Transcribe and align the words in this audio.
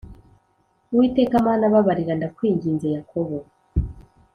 Uwiteka 0.91 1.35
Mana 1.45 1.65
babarira 1.73 2.13
ndakwinginze 2.17 2.87
Yakobo 2.95 3.37